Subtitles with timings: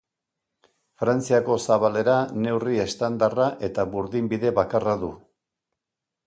[1.01, 2.15] Frantziako zabalera
[2.45, 5.13] neurri estandarra eta burdinbide bakarra du.